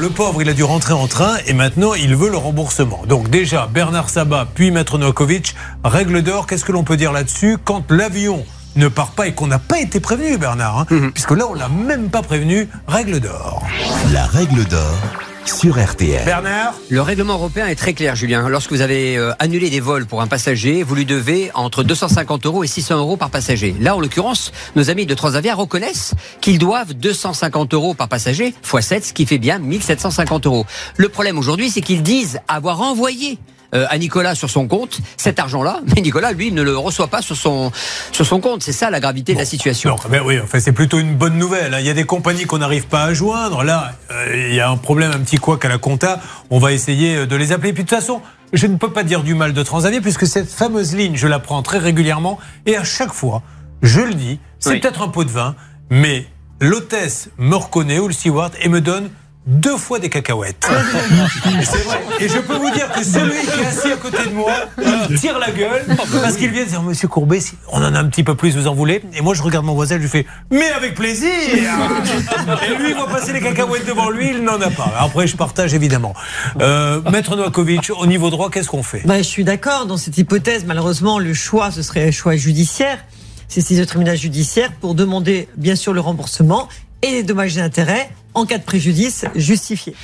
[0.00, 3.02] le pauvre, il a dû rentrer en train et maintenant il veut le remboursement.
[3.06, 7.58] Donc déjà, Bernard Sabat, puis Maître Novakovic, règle d'or, qu'est-ce que l'on peut dire là-dessus?
[7.64, 8.44] Quand l'avion
[8.76, 11.12] ne part pas et qu'on n'a pas été prévenu, Bernard, hein, Mhm.
[11.12, 13.62] puisque là, on l'a même pas prévenu, règle d'or.
[14.12, 14.96] La règle d'or
[15.44, 16.24] sur RTL.
[16.24, 18.48] Bernard Le règlement européen est très clair, Julien.
[18.48, 22.46] Lorsque vous avez euh, annulé des vols pour un passager, vous lui devez entre 250
[22.46, 23.74] euros et 600 euros par passager.
[23.80, 28.86] Là, en l'occurrence, nos amis de Transavia reconnaissent qu'ils doivent 250 euros par passager, x
[28.86, 30.66] 7, ce qui fait bien 1750 euros.
[30.96, 33.38] Le problème aujourd'hui, c'est qu'ils disent avoir envoyé
[33.72, 37.36] à Nicolas sur son compte cet argent-là, mais Nicolas, lui, ne le reçoit pas sur
[37.36, 37.70] son,
[38.12, 38.62] sur son compte.
[38.62, 39.90] C'est ça la gravité de la situation.
[39.90, 41.74] Non, ben oui, enfin, c'est plutôt une bonne nouvelle.
[41.74, 41.80] hein.
[41.80, 43.62] Il y a des compagnies qu'on n'arrive pas à joindre.
[43.62, 46.20] Là, euh, il y a un problème, un petit couac à la compta.
[46.50, 47.72] On va essayer euh, de les appeler.
[47.72, 48.20] Puis de toute façon,
[48.52, 51.38] je ne peux pas dire du mal de Transavia puisque cette fameuse ligne, je la
[51.38, 52.38] prends très régulièrement.
[52.66, 53.42] Et à chaque fois,
[53.82, 54.80] je le dis, c'est Oui.
[54.80, 55.54] peut-être un pot de vin,
[55.90, 56.26] mais
[56.60, 59.10] l'hôtesse me reconnaît ou le steward et me donne
[59.46, 60.68] deux fois des cacahuètes.
[62.20, 64.52] Et je peux vous dire que celui qui est assis à côté de moi
[65.08, 67.98] il tire la gueule parce qu'il vient de dire Monsieur Courbet, si on en a
[67.98, 69.02] un petit peu plus, vous en voulez?
[69.14, 72.94] Et moi, je regarde mon voisin, je lui fais Mais avec plaisir Et lui, il
[72.94, 74.92] voit passer les cacahuètes devant lui, il n'en a pas.
[74.98, 76.14] Après, je partage évidemment.
[76.60, 79.02] Euh, Maître Novakovic, au niveau droit, qu'est-ce qu'on fait?
[79.06, 79.86] Bah, je suis d'accord.
[79.86, 82.98] Dans cette hypothèse, malheureusement, le choix, ce serait un choix judiciaire.
[83.48, 86.68] C'est saisir le tribunal judiciaire pour demander, bien sûr, le remboursement
[87.02, 89.94] et les dommages et intérêts en cas de préjudice justifié.